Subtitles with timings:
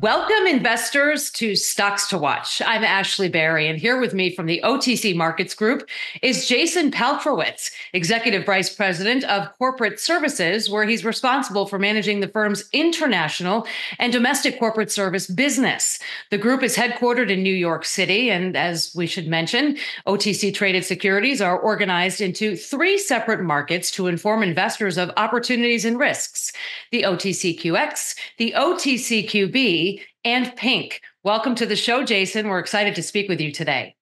[0.00, 2.62] Welcome, investors, to Stocks to Watch.
[2.64, 5.86] I'm Ashley Barry, and here with me from the OTC Markets Group
[6.22, 12.28] is Jason Paltrowitz, Executive Vice President of Corporate Services, where he's responsible for managing the
[12.28, 13.66] firm's international
[13.98, 15.98] and domestic corporate service business.
[16.30, 19.76] The group is headquartered in New York City, and as we should mention,
[20.06, 25.98] OTC traded securities are organized into three separate markets to inform investors of opportunities and
[25.98, 26.52] risks
[26.90, 29.89] the OTCQX, the OTCQB,
[30.24, 31.00] and Pink.
[31.24, 32.48] Welcome to the show, Jason.
[32.48, 33.96] We're excited to speak with you today.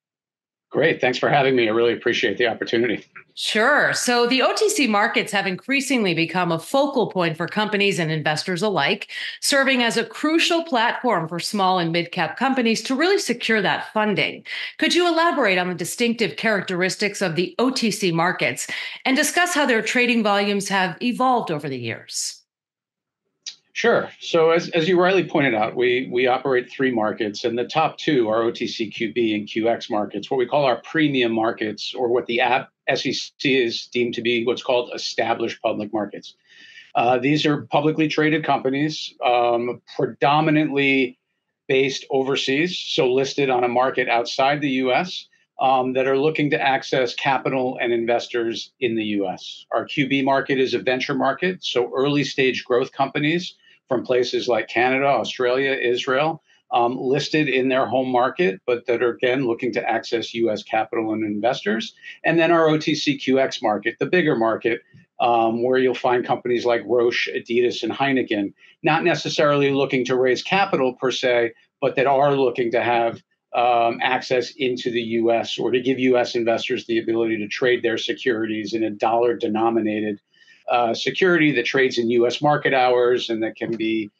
[0.70, 1.00] Great.
[1.00, 1.66] Thanks for having me.
[1.66, 3.02] I really appreciate the opportunity.
[3.34, 3.94] Sure.
[3.94, 9.10] So, the OTC markets have increasingly become a focal point for companies and investors alike,
[9.40, 13.90] serving as a crucial platform for small and mid cap companies to really secure that
[13.94, 14.44] funding.
[14.78, 18.66] Could you elaborate on the distinctive characteristics of the OTC markets
[19.06, 22.37] and discuss how their trading volumes have evolved over the years?
[23.78, 24.10] Sure.
[24.18, 27.96] So as, as you rightly pointed out, we we operate three markets, and the top
[27.96, 32.26] two are OTC QB and QX markets, what we call our premium markets, or what
[32.26, 36.34] the app SEC is deemed to be what's called established public markets.
[36.96, 41.16] Uh, these are publicly traded companies, um, predominantly
[41.68, 45.28] based overseas, so listed on a market outside the U.S.
[45.60, 49.66] Um, that are looking to access capital and investors in the U.S.
[49.70, 53.54] Our QB market is a venture market, so early stage growth companies
[53.88, 59.14] from places like Canada, Australia, Israel, um, listed in their home market, but that are
[59.14, 61.94] again looking to access US capital and investors.
[62.24, 64.82] And then our OTCQX market, the bigger market,
[65.20, 68.52] um, where you'll find companies like Roche, Adidas, and Heineken,
[68.82, 73.22] not necessarily looking to raise capital per se, but that are looking to have
[73.54, 77.96] um, access into the US or to give US investors the ability to trade their
[77.96, 80.20] securities in a dollar denominated
[80.70, 82.42] uh, security that trades in U.S.
[82.42, 84.10] market hours and that can be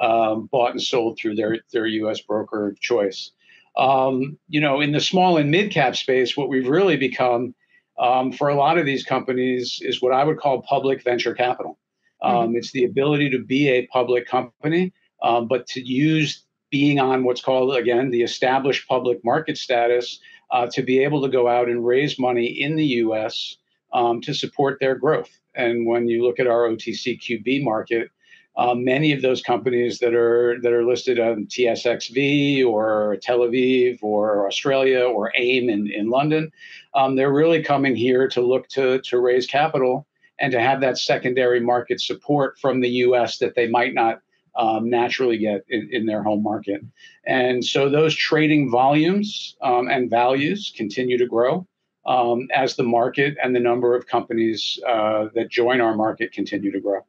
[0.00, 2.20] um, bought and sold through their their U.S.
[2.20, 3.32] broker of choice.
[3.76, 7.54] Um, you know, in the small and mid cap space, what we've really become
[7.98, 11.78] um, for a lot of these companies is what I would call public venture capital.
[12.22, 12.36] Mm-hmm.
[12.36, 14.92] Um, it's the ability to be a public company,
[15.22, 20.20] um, but to use being on what's called again the established public market status
[20.50, 23.56] uh, to be able to go out and raise money in the U.S.
[23.92, 25.30] Um, to support their growth.
[25.54, 28.10] And when you look at our OTC QB market,
[28.58, 33.98] um, many of those companies that are that are listed on TSXV or Tel Aviv
[34.02, 36.50] or Australia or AIM in, in London,
[36.94, 40.06] um, they're really coming here to look to, to raise capital
[40.38, 44.20] and to have that secondary market support from the US that they might not
[44.56, 46.80] um, naturally get in, in, their home market.
[47.26, 51.66] And so those trading volumes um, and values continue to grow
[52.06, 56.70] um, as the market and the number of companies uh, that join our market continue
[56.72, 57.00] to grow.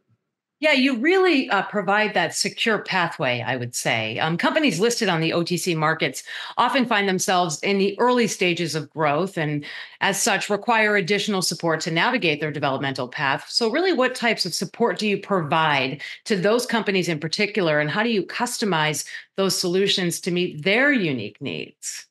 [0.60, 4.18] Yeah, you really uh, provide that secure pathway, I would say.
[4.18, 6.24] Um, companies listed on the OTC markets
[6.58, 9.64] often find themselves in the early stages of growth and,
[10.02, 13.46] as such, require additional support to navigate their developmental path.
[13.50, 17.92] So, really, what types of support do you provide to those companies in particular, and
[17.92, 22.08] how do you customize those solutions to meet their unique needs?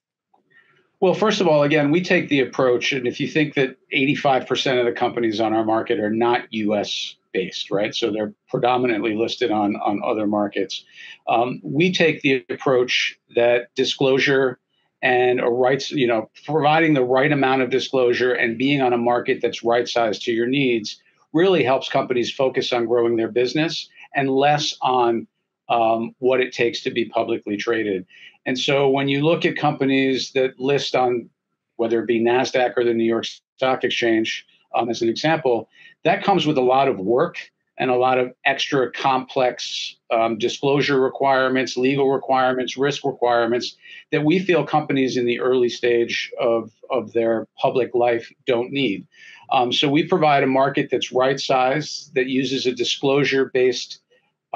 [1.06, 4.80] Well, first of all, again, we take the approach, and if you think that 85%
[4.80, 7.94] of the companies on our market are not US based, right?
[7.94, 10.84] So they're predominantly listed on, on other markets.
[11.28, 14.58] Um, we take the approach that disclosure
[15.00, 18.98] and a rights, you know, providing the right amount of disclosure and being on a
[18.98, 21.00] market that's right sized to your needs
[21.32, 25.28] really helps companies focus on growing their business and less on
[25.68, 28.06] um, what it takes to be publicly traded.
[28.46, 31.28] And so when you look at companies that list on
[31.76, 35.68] whether it be NASDAQ or the New York Stock Exchange, um, as an example,
[36.04, 37.38] that comes with a lot of work
[37.78, 43.76] and a lot of extra complex um, disclosure requirements, legal requirements, risk requirements
[44.12, 49.06] that we feel companies in the early stage of, of their public life don't need.
[49.52, 54.00] Um, so we provide a market that's right sized, that uses a disclosure based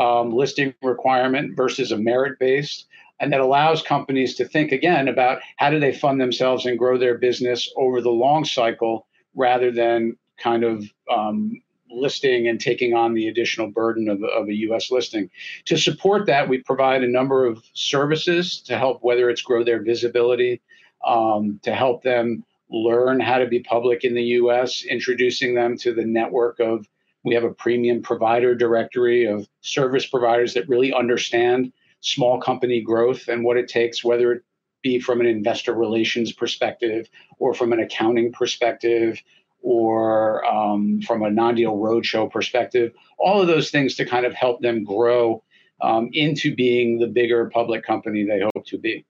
[0.00, 2.86] um, listing requirement versus a merit based
[3.20, 6.96] and that allows companies to think again about how do they fund themselves and grow
[6.96, 11.60] their business over the long cycle rather than kind of um,
[11.90, 15.28] listing and taking on the additional burden of, of a US listing.
[15.66, 19.82] To support that, we provide a number of services to help, whether it's grow their
[19.82, 20.62] visibility,
[21.06, 25.92] um, to help them learn how to be public in the US, introducing them to
[25.92, 26.88] the network of
[27.24, 33.28] we have a premium provider directory of service providers that really understand small company growth
[33.28, 34.42] and what it takes, whether it
[34.82, 37.08] be from an investor relations perspective
[37.38, 39.20] or from an accounting perspective
[39.62, 44.62] or um, from a non-deal roadshow perspective, all of those things to kind of help
[44.62, 45.42] them grow
[45.82, 49.04] um, into being the bigger public company they hope to be.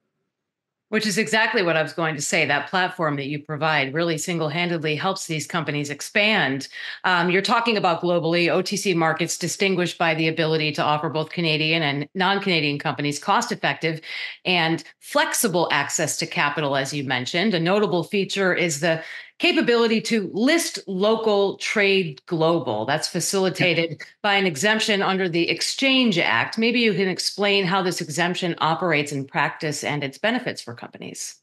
[0.90, 2.44] Which is exactly what I was going to say.
[2.44, 6.68] That platform that you provide really single handedly helps these companies expand.
[7.04, 11.82] Um, you're talking about globally, OTC markets distinguished by the ability to offer both Canadian
[11.82, 14.00] and non Canadian companies cost effective
[14.44, 17.54] and flexible access to capital, as you mentioned.
[17.54, 19.02] A notable feature is the
[19.40, 22.84] capability to list local trade global.
[22.84, 26.58] That's facilitated by an exemption under the Exchange Act.
[26.58, 31.36] Maybe you can explain how this exemption operates in practice and its benefits for companies.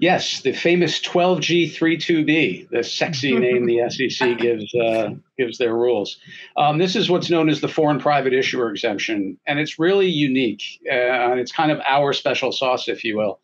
[0.00, 6.18] Yes, the famous 12G32B, the sexy name the SEC gives uh, gives their rules.
[6.56, 10.62] Um, this is what's known as the foreign private issuer exemption, and it's really unique,
[10.88, 13.40] uh, and it's kind of our special sauce, if you will.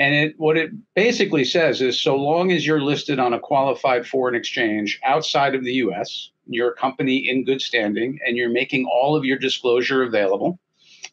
[0.00, 4.06] And it, what it basically says is so long as you're listed on a qualified
[4.06, 8.86] foreign exchange outside of the US, you're a company in good standing and you're making
[8.86, 10.58] all of your disclosure available.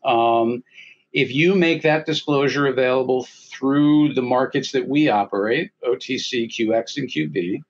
[0.05, 0.63] Um,
[1.11, 7.09] if you make that disclosure available through the markets that we operate, OTC, QX, and
[7.09, 7.61] QB,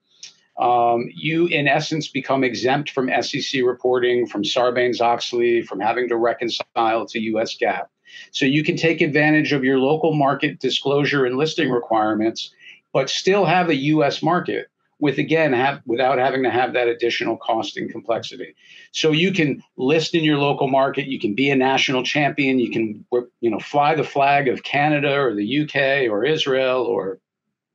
[0.59, 6.15] um, you in essence become exempt from SEC reporting, from Sarbanes Oxley, from having to
[6.15, 7.87] reconcile to US GAAP.
[8.31, 12.53] So you can take advantage of your local market disclosure and listing requirements,
[12.93, 14.67] but still have a US market
[14.99, 18.55] with again have without having to have that additional cost and complexity.
[18.91, 22.71] So you can list in your local market, you can be a national champion, you
[22.71, 23.05] can
[23.39, 27.19] you know fly the flag of Canada or the UK or Israel or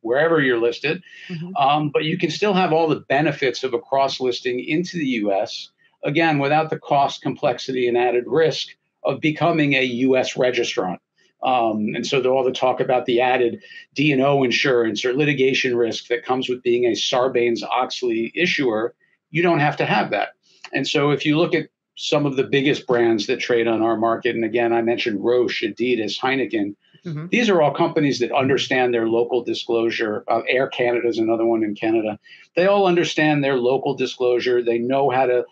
[0.00, 1.54] wherever you're listed, mm-hmm.
[1.56, 5.06] um, but you can still have all the benefits of a cross listing into the
[5.22, 5.70] US
[6.04, 8.68] again without the cost, complexity, and added risk
[9.04, 10.34] of becoming a U.S.
[10.34, 10.98] registrant.
[11.42, 13.62] Um, and so all the talk about the added
[13.94, 18.94] D&O insurance or litigation risk that comes with being a Sarbanes-Oxley issuer,
[19.30, 20.34] you don't have to have that.
[20.72, 23.96] And so if you look at some of the biggest brands that trade on our
[23.96, 27.26] market, and again, I mentioned Roche, Adidas, Heineken, mm-hmm.
[27.30, 30.24] these are all companies that understand their local disclosure.
[30.28, 32.18] Uh, Air Canada is another one in Canada.
[32.54, 34.62] They all understand their local disclosure.
[34.62, 35.44] They know how to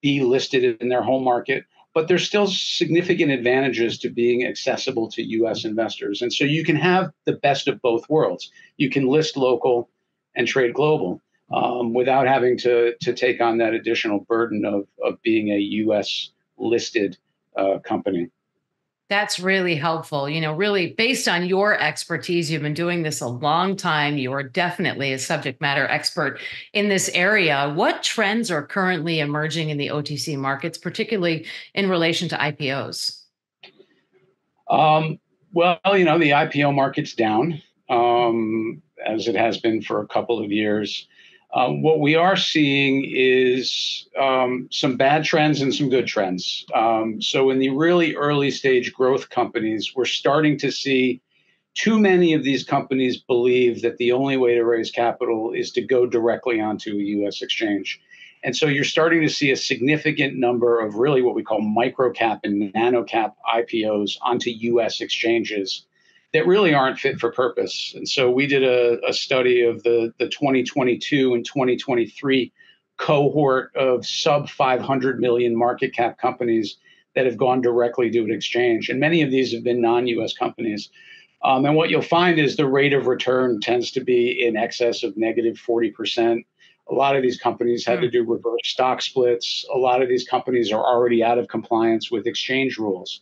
[0.00, 1.64] be listed in their home market
[1.98, 6.22] but there's still significant advantages to being accessible to US investors.
[6.22, 8.52] And so you can have the best of both worlds.
[8.76, 9.90] You can list local
[10.36, 11.20] and trade global
[11.52, 16.30] um, without having to, to take on that additional burden of, of being a US
[16.56, 17.18] listed
[17.56, 18.30] uh, company.
[19.08, 20.28] That's really helpful.
[20.28, 24.18] You know, really based on your expertise, you've been doing this a long time.
[24.18, 26.40] You are definitely a subject matter expert
[26.74, 27.72] in this area.
[27.74, 33.22] What trends are currently emerging in the OTC markets, particularly in relation to IPOs?
[34.68, 35.18] Um,
[35.54, 40.38] well, you know, the IPO market's down, um, as it has been for a couple
[40.44, 41.08] of years.
[41.54, 46.66] Um, what we are seeing is um, some bad trends and some good trends.
[46.74, 51.22] Um, so, in the really early stage growth companies, we're starting to see
[51.74, 55.80] too many of these companies believe that the only way to raise capital is to
[55.80, 58.00] go directly onto a US exchange.
[58.44, 62.12] And so you're starting to see a significant number of really what we call micro
[62.12, 65.86] cap and nano cap IPOs onto US exchanges
[66.32, 67.92] that really aren't fit for purpose.
[67.96, 72.52] And so we did a, a study of the, the 2022 and 2023
[72.98, 76.76] cohort of sub 500 million market cap companies
[77.14, 78.88] that have gone directly to an exchange.
[78.88, 80.90] And many of these have been non US companies.
[81.42, 85.02] Um, and what you'll find is the rate of return tends to be in excess
[85.02, 86.44] of negative 40%.
[86.90, 88.02] A lot of these companies had mm.
[88.02, 88.12] to hmm.
[88.12, 89.64] do reverse stock splits.
[89.72, 93.20] A lot of these companies are already out of compliance with exchange rules.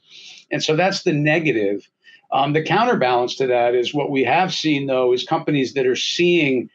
[0.50, 1.88] And so that's the negative.
[2.37, 5.97] Um, the counterbalance to that is what we have seen, though, is companies that are
[5.97, 6.69] seeing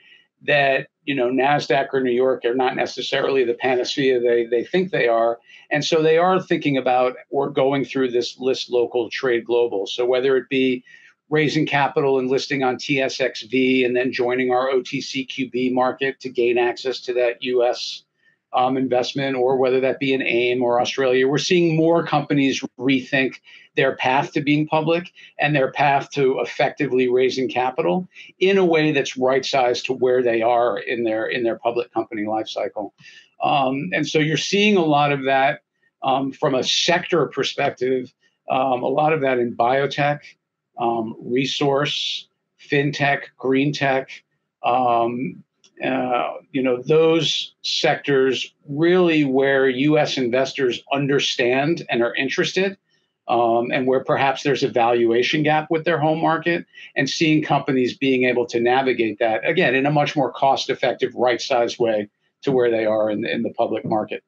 [0.47, 4.89] that you know Nasdaq or New York are not necessarily the panacea they they think
[4.89, 5.37] they are,
[5.69, 9.85] and so they are thinking about or going through this list local trade global.
[9.85, 10.83] So whether it be
[11.29, 17.01] raising capital and listing on TSXV and then joining our OTCQB market to gain access
[17.01, 18.01] to that U.S.
[18.51, 23.35] Um, investment, or whether that be in AIM or Australia, we're seeing more companies rethink
[23.75, 28.07] their path to being public and their path to effectively raising capital
[28.39, 31.93] in a way that's right sized to where they are in their in their public
[31.93, 32.93] company life cycle.
[33.43, 35.61] Um, and so you're seeing a lot of that
[36.03, 38.13] um, from a sector perspective,
[38.49, 40.19] um, a lot of that in biotech,
[40.77, 42.27] um, resource,
[42.59, 44.09] fintech, green tech.
[44.63, 45.43] Um,
[45.83, 50.17] uh, you know those sectors really where U.S.
[50.17, 52.77] investors understand and are interested
[53.31, 56.65] um, and where perhaps there's a valuation gap with their home market,
[56.97, 61.15] and seeing companies being able to navigate that again in a much more cost effective,
[61.15, 62.09] right sized way
[62.41, 64.21] to where they are in, in the public market.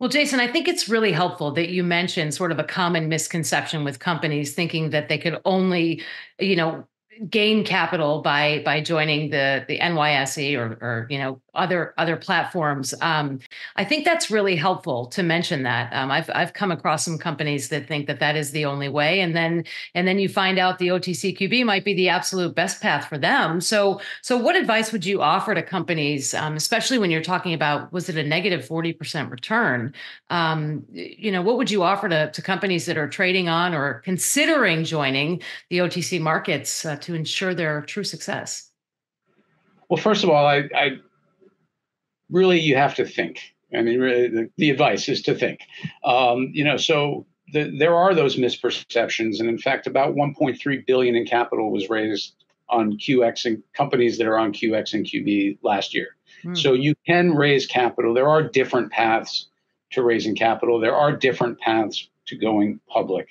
[0.00, 3.84] Well, Jason, I think it's really helpful that you mentioned sort of a common misconception
[3.84, 6.02] with companies thinking that they could only,
[6.40, 6.86] you know,
[7.28, 12.94] gain capital by by joining the the NYSE or or you know other other platforms.
[13.00, 13.38] Um,
[13.76, 15.92] I think that's really helpful to mention that.
[15.92, 19.20] Um, I've I've come across some companies that think that that is the only way,
[19.20, 23.08] and then and then you find out the OTCQB might be the absolute best path
[23.08, 23.60] for them.
[23.60, 27.92] So so what advice would you offer to companies, um, especially when you're talking about
[27.92, 29.92] was it a negative forty percent return?
[30.30, 34.00] Um, you know, what would you offer to to companies that are trading on or
[34.04, 38.70] considering joining the OTC markets uh, to ensure their true success?
[39.88, 40.96] Well, first of all, I, I
[42.32, 43.54] really you have to think.
[43.74, 45.60] I mean, really, the, the advice is to think.
[46.04, 51.14] Um, you know, so the, there are those misperceptions, and in fact, about 1.3 billion
[51.14, 52.34] in capital was raised
[52.68, 56.16] on QX and companies that are on QX and QB last year.
[56.42, 56.54] Hmm.
[56.54, 58.14] So you can raise capital.
[58.14, 59.48] There are different paths
[59.92, 60.80] to raising capital.
[60.80, 63.28] There are different paths to going public.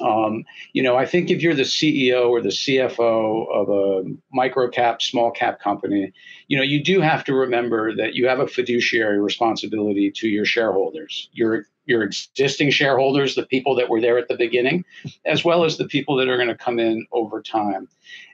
[0.00, 4.68] Um, you know, I think if you're the CEO or the CFO of a micro
[4.68, 6.12] cap, small cap company,
[6.48, 10.44] you know, you do have to remember that you have a fiduciary responsibility to your
[10.44, 14.84] shareholders, your your existing shareholders, the people that were there at the beginning,
[15.26, 17.88] as well as the people that are going to come in over time.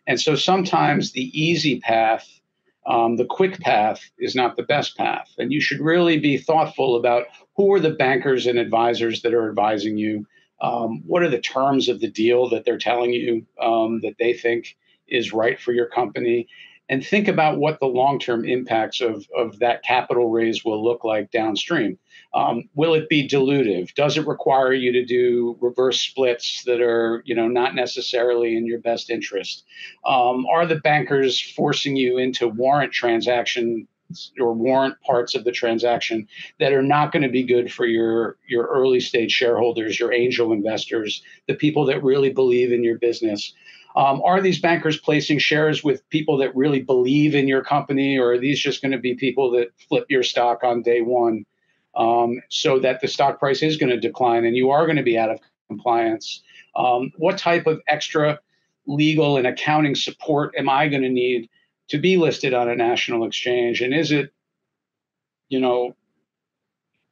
[0.07, 2.38] And so sometimes the easy path
[2.87, 5.29] um, the quick path is not the best path.
[5.39, 7.25] And you should really be thoughtful about
[7.57, 10.27] who are the bankers and advisors that are advising you
[10.61, 14.33] um, what are the terms of the deal that they're telling you um, that they
[14.33, 16.49] think is right for your company?
[16.89, 21.05] And think about what the long term impacts of, of that capital raise will look
[21.05, 21.99] like downstream.
[22.35, 23.95] Um, will it be dilutive?
[23.95, 28.67] Does it require you to do reverse splits that are, you know, not necessarily in
[28.67, 29.65] your best interest?
[30.07, 33.87] Um, are the bankers forcing you into warrant transaction
[34.41, 36.27] or warrant parts of the transaction
[36.59, 40.53] that are not going to be good for your your early stage shareholders, your angel
[40.53, 43.53] investors, the people that really believe in your business.
[43.97, 48.33] Um, are these bankers placing shares with people that really believe in your company, or
[48.33, 51.45] are these just going to be people that flip your stock on day one,
[51.97, 55.03] um, so that the stock price is going to decline and you are going to
[55.03, 56.43] be out of compliance?
[56.77, 58.39] Um, what type of extra
[58.87, 61.49] legal and accounting support am I going to need
[61.89, 64.33] to be listed on a national exchange and is it
[65.49, 65.95] you know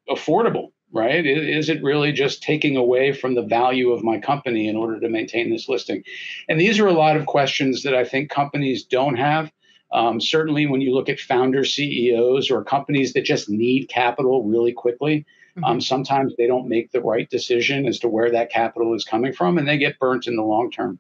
[0.09, 1.27] affordable right?
[1.27, 5.09] Is it really just taking away from the value of my company in order to
[5.09, 6.03] maintain this listing?
[6.49, 9.51] And these are a lot of questions that i think companies don't have.
[9.93, 14.73] Um, certainly when you look at founder ceos or companies that just need capital really
[14.73, 15.25] quickly
[15.57, 15.65] mm-hmm.
[15.65, 19.33] um, sometimes they don't make the right decision as to where that capital is coming
[19.33, 20.99] from and they get burnt in the long term.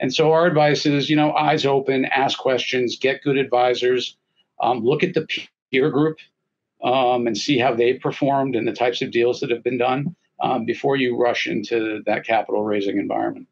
[0.00, 4.16] And so our advice is, you know, eyes open, ask questions, get good advisors,
[4.60, 5.26] um, look at the
[5.70, 6.18] peer group
[6.82, 10.14] um, and see how they've performed and the types of deals that have been done
[10.40, 13.46] um, before you rush into that capital raising environment.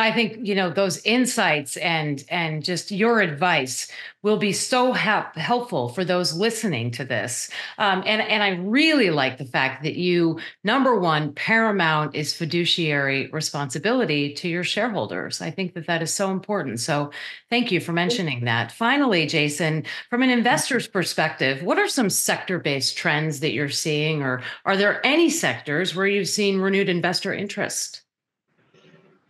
[0.00, 3.90] I think you know those insights and and just your advice
[4.22, 7.50] will be so helpful for those listening to this.
[7.78, 13.28] Um, and and I really like the fact that you number one paramount is fiduciary
[13.28, 15.40] responsibility to your shareholders.
[15.40, 16.80] I think that that is so important.
[16.80, 17.10] So
[17.50, 18.72] thank you for mentioning that.
[18.72, 24.22] Finally, Jason, from an investor's perspective, what are some sector based trends that you're seeing,
[24.22, 28.02] or are there any sectors where you've seen renewed investor interest?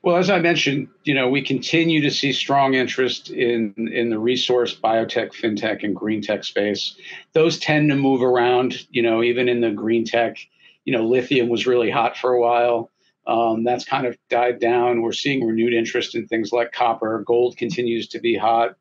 [0.03, 4.19] Well, as I mentioned, you know, we continue to see strong interest in in the
[4.19, 6.97] resource, biotech, fintech, and green tech space.
[7.35, 8.87] Those tend to move around.
[8.91, 10.39] You know, even in the green tech,
[10.85, 12.91] you know, lithium was really hot for a while.
[13.27, 15.03] Um, that's kind of died down.
[15.03, 17.23] We're seeing renewed interest in things like copper.
[17.27, 18.77] Gold continues to be hot.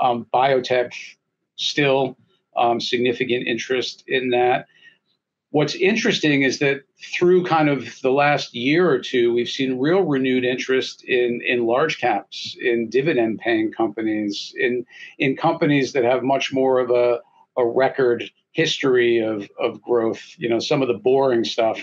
[0.00, 0.92] Um, biotech,
[1.56, 2.16] still
[2.56, 4.66] um, significant interest in that.
[5.52, 10.02] What's interesting is that through kind of the last year or two, we've seen real
[10.02, 14.86] renewed interest in in large caps, in dividend paying companies, in
[15.18, 17.18] in companies that have much more of a,
[17.56, 20.22] a record history of, of growth.
[20.38, 21.80] You know, some of the boring stuff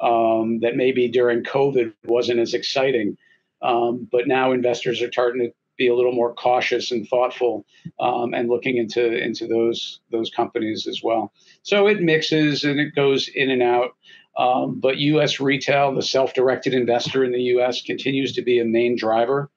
[0.00, 3.16] um, that maybe during COVID wasn't as exciting.
[3.62, 7.64] Um, but now investors are starting to be a little more cautious and thoughtful
[8.00, 11.32] um, and looking into into those those companies as well.
[11.62, 13.92] So it mixes and it goes in and out.
[14.36, 15.40] Um, but U.S.
[15.40, 17.82] retail, the self-directed investor in the U.S.
[17.82, 19.50] continues to be a main driver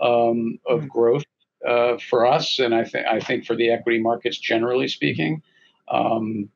[0.00, 0.88] um, of mm-hmm.
[0.88, 1.24] growth
[1.66, 5.42] uh, for us, and I think I think for the equity markets generally speaking,
[5.88, 6.50] um,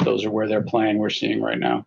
[0.00, 0.98] those are where they're playing.
[0.98, 1.86] We're seeing right now.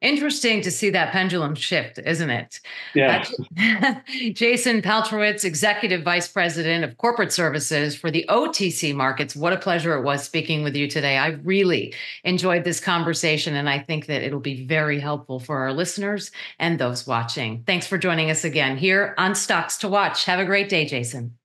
[0.00, 2.60] Interesting to see that pendulum shift, isn't it?
[2.94, 3.24] Yeah.
[4.32, 9.34] Jason Paltrowitz, Executive Vice President of Corporate Services for the OTC markets.
[9.34, 11.18] What a pleasure it was speaking with you today.
[11.18, 15.72] I really enjoyed this conversation, and I think that it'll be very helpful for our
[15.72, 17.64] listeners and those watching.
[17.66, 20.26] Thanks for joining us again here on Stocks to Watch.
[20.26, 21.36] Have a great day, Jason.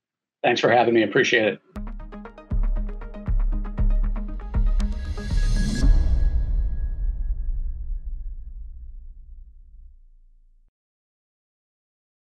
[0.43, 1.01] Thanks for having me.
[1.01, 1.59] Appreciate it.